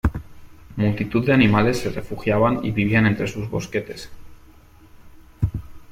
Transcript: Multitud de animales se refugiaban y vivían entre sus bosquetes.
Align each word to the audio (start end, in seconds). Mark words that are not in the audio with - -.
Multitud 0.77 1.27
de 1.27 1.31
animales 1.31 1.77
se 1.77 1.91
refugiaban 1.91 2.65
y 2.65 2.71
vivían 2.71 3.05
entre 3.05 3.27
sus 3.27 3.47
bosquetes. 3.51 4.09